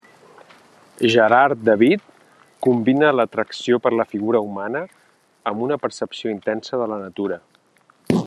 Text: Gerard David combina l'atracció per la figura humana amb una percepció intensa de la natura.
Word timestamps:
Gerard 1.15 1.59
David 1.67 2.05
combina 2.67 3.11
l'atracció 3.17 3.77
per 3.85 3.93
la 3.99 4.07
figura 4.15 4.41
humana 4.49 4.83
amb 5.53 5.63
una 5.67 5.81
percepció 5.85 6.35
intensa 6.37 6.81
de 6.85 6.89
la 6.95 6.99
natura. 7.05 7.43